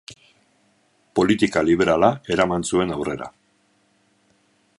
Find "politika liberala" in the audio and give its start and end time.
1.19-2.11